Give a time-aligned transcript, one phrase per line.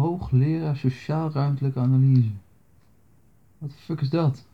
[0.00, 2.30] Hoogleraar sociaal-ruimtelijke analyse.
[3.58, 4.46] Wat de fuck is dat?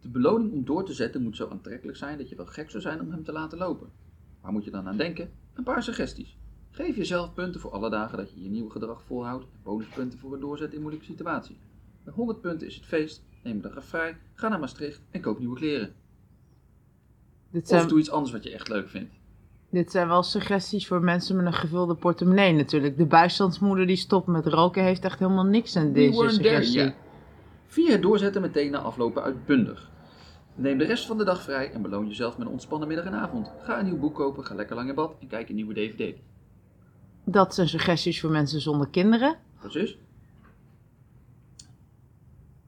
[0.00, 2.82] De beloning om door te zetten moet zo aantrekkelijk zijn dat je wel gek zou
[2.82, 3.88] zijn om hem te laten lopen.
[4.40, 5.30] Waar moet je dan aan denken?
[5.54, 6.36] Een paar suggesties.
[6.80, 10.32] Geef jezelf punten voor alle dagen dat je je nieuwe gedrag volhoudt en bonuspunten voor
[10.32, 11.56] het doorzetten in moeilijke situatie.
[12.04, 15.38] Bij 100 punten is het feest, neem een dag vrij, ga naar Maastricht en koop
[15.38, 15.92] nieuwe kleren.
[17.50, 19.12] Dit Of zijn, doe iets anders wat je echt leuk vindt.
[19.70, 22.96] dit zijn wel suggesties voor mensen met een gevulde portemonnee natuurlijk.
[22.96, 26.80] De bijstandsmoeder die stopt met roken heeft echt helemaal niks aan We deze there suggestie.
[26.80, 26.94] yet.
[27.66, 29.90] Vier het doorzetten meteen na aflopen uitbundig.
[30.54, 33.14] Neem de rest van de dag vrij en beloon jezelf met een ontspannen middag en
[33.14, 33.52] avond.
[33.62, 36.14] Ga een nieuw boek kopen, ga lekker lang in bad en kijk een nieuwe DVD.
[37.24, 39.36] Dat zijn suggesties voor mensen zonder kinderen.
[39.60, 39.96] Precies.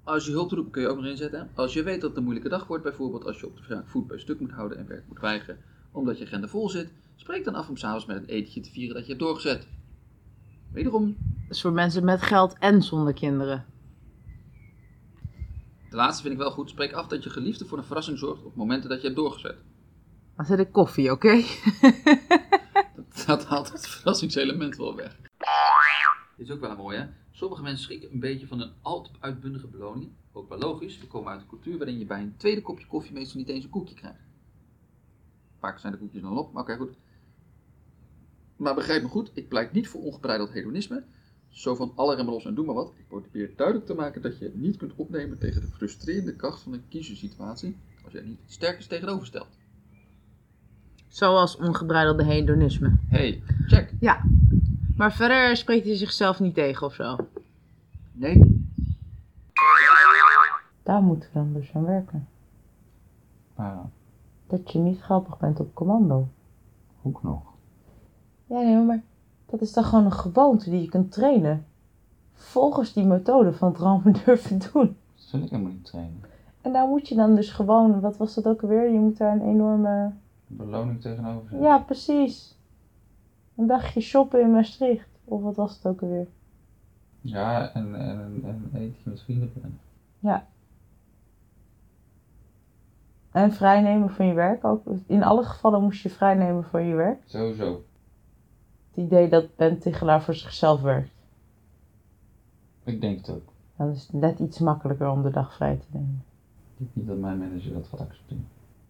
[0.04, 1.50] Als je hulp te roepen kun je ook nog inzetten.
[1.54, 3.88] Als je weet dat het een moeilijke dag wordt, bijvoorbeeld als je op de zaak
[3.88, 5.58] voet bij stuk moet houden en werk moet weigeren
[5.92, 8.94] omdat je agenda vol zit, spreek dan af om s'avonds met een etentje te vieren
[8.94, 9.66] dat je hebt doorgezet.
[10.72, 13.64] Wederom, Dat is voor mensen met geld en zonder kinderen.
[15.90, 18.44] de laatste vind ik wel goed, spreek af dat je geliefde voor een verrassing zorgt
[18.44, 19.56] op momenten dat je hebt doorgezet.
[20.36, 21.42] Dan zet ik koffie, oké?
[23.36, 25.16] dat haalt het verrassingselement wel weg.
[26.36, 27.06] Dit is ook wel een mooie, hè?
[27.30, 30.10] Sommige mensen schrikken een beetje van een al uitbundige beloning.
[30.32, 33.12] Ook wel logisch, we komen uit een cultuur waarin je bij een tweede kopje koffie
[33.12, 34.20] meestal niet eens een koekje krijgt.
[35.58, 36.96] Vaak zijn de koekjes dan op, maar oké, goed.
[38.56, 41.04] Maar begrijp me goed, ik pleit niet voor ongebreideld hedonisme.
[41.48, 42.92] Zo van alle remmen los en doe maar wat.
[42.96, 46.62] Ik probeer duidelijk te maken dat je het niet kunt opnemen tegen de frustrerende kracht
[46.62, 49.61] van een kiezerssituatie als je er niet het sterkst tegenover stelt.
[51.12, 52.92] Zoals ongebreidelde hedonisme.
[53.08, 53.92] Hey, check.
[54.00, 54.20] Ja.
[54.96, 57.16] Maar verder spreekt hij zichzelf niet tegen of zo.
[58.12, 58.60] Nee,
[60.82, 62.28] Daar moeten we dan dus aan werken.
[63.54, 63.78] Ah,
[64.46, 66.28] Dat je niet grappig bent op commando.
[67.02, 67.42] ook nog.
[68.46, 69.02] Ja, nee, maar
[69.46, 71.64] dat is dan gewoon een gewoonte die je kunt trainen.
[72.34, 74.96] Volgens die methode van het durven doen.
[75.14, 76.20] Dat wil ik helemaal niet trainen.
[76.60, 78.90] En daar moet je dan dus gewoon, wat was dat ook alweer?
[78.92, 80.12] Je moet daar een enorme...
[80.56, 81.60] Beloning tegenover.
[81.60, 82.56] Ja, precies.
[83.56, 85.08] Een dagje shoppen in Maastricht.
[85.24, 86.26] Of wat was het ook alweer?
[87.20, 89.78] Ja, en, en, en, en een etentje met vrienden brengen.
[93.32, 94.84] En vrijnemen van je werk ook.
[95.06, 97.22] In alle gevallen moest je vrijnemen van je werk.
[97.24, 97.84] Sowieso.
[98.88, 101.10] Het idee dat Ben Tichelaar voor zichzelf werkt.
[102.84, 103.52] Ik denk het ook.
[103.76, 106.24] Dan is het net iets makkelijker om de dag vrij te nemen.
[106.58, 108.48] Ik denk niet dat mijn manager dat gaat accepteren.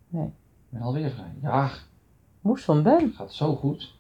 [0.09, 0.31] Nee.
[0.73, 1.35] Ik ben alweer vrij.
[1.43, 1.71] Ja,
[2.41, 3.13] Moest van Ben.
[3.17, 3.95] gaat zo goed.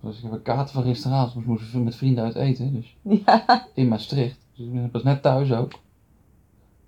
[0.00, 1.34] dus ik heb een kaart van gisteravond.
[1.34, 2.72] Dus moesten met vrienden uit eten.
[2.72, 2.96] Dus
[3.26, 3.66] Ja.
[3.74, 4.38] in Maastricht.
[4.56, 5.72] Dus ik ben pas net thuis ook.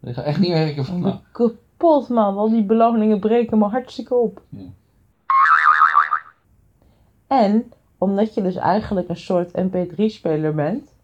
[0.02, 1.20] Ik ga echt niet werken vandaag.
[1.32, 4.42] Kapot man, al die beloningen breken me hartstikke op.
[4.48, 4.68] Ja.
[7.26, 10.94] En omdat je dus eigenlijk een soort mp3-speler bent.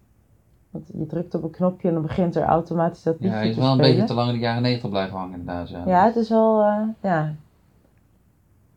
[0.73, 3.49] Want je drukt op een knopje en dan begint er automatisch dat liedje Ja, hij
[3.49, 5.69] is wel een beetje te lang in de jaren 90 blijven hangen inderdaad.
[5.69, 7.35] Ja, Ja, het is wel, eh, ja.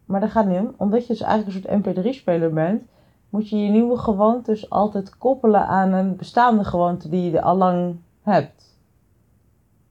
[0.05, 0.73] Maar dat gaat niet om.
[0.77, 2.83] Omdat je dus eigenlijk een soort mp3-speler bent,
[3.29, 7.95] moet je je nieuwe gewoontes altijd koppelen aan een bestaande gewoonte die je al lang
[8.21, 8.77] hebt.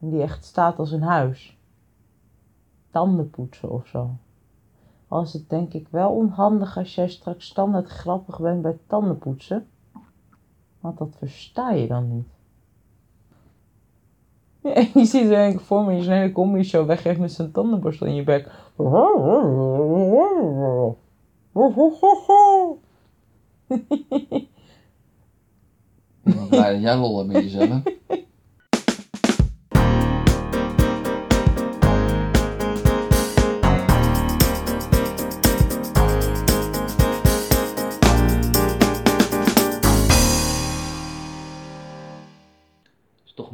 [0.00, 1.58] En die echt staat als een huis.
[2.90, 4.10] Tanden poetsen of zo.
[5.08, 9.18] Al is het denk ik wel onhandig als jij straks standaard grappig bent bij tanden
[9.18, 9.66] poetsen.
[10.84, 12.26] Want dat versta je dan niet.
[14.60, 17.32] Ja, en je ziet er eigenlijk voor me je zo'n hele comedy show weggeeft met
[17.32, 18.46] zijn tandenborstel in je bek.
[26.24, 27.82] Ik ben blij dat jij lol hebt met jezelf.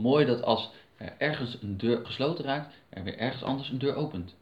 [0.01, 3.95] Mooi dat als er ergens een deur gesloten raakt, er weer ergens anders een deur
[3.95, 4.35] opent.